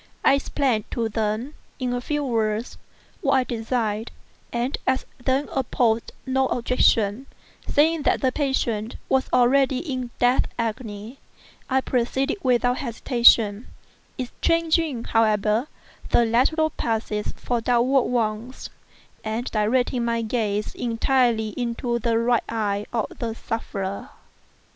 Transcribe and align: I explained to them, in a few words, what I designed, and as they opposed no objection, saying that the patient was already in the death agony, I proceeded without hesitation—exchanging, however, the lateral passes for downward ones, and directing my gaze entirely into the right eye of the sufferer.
I 0.25 0.33
explained 0.33 0.85
to 0.89 1.09
them, 1.09 1.53
in 1.77 1.93
a 1.93 2.01
few 2.01 2.23
words, 2.25 2.79
what 3.21 3.33
I 3.35 3.43
designed, 3.43 4.09
and 4.51 4.75
as 4.87 5.05
they 5.23 5.45
opposed 5.51 6.11
no 6.25 6.47
objection, 6.47 7.27
saying 7.67 8.01
that 8.01 8.19
the 8.21 8.31
patient 8.31 8.95
was 9.09 9.29
already 9.31 9.77
in 9.77 10.01
the 10.05 10.09
death 10.17 10.45
agony, 10.57 11.19
I 11.69 11.81
proceeded 11.81 12.37
without 12.41 12.79
hesitation—exchanging, 12.79 15.03
however, 15.03 15.67
the 16.09 16.25
lateral 16.25 16.71
passes 16.71 17.31
for 17.35 17.61
downward 17.61 18.01
ones, 18.09 18.71
and 19.23 19.45
directing 19.51 20.03
my 20.03 20.23
gaze 20.23 20.73
entirely 20.73 21.49
into 21.49 21.99
the 21.99 22.17
right 22.17 22.41
eye 22.49 22.87
of 22.91 23.19
the 23.19 23.35
sufferer. 23.35 24.09